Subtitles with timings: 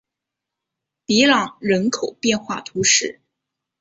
[1.05, 3.21] 比朗人口变化图示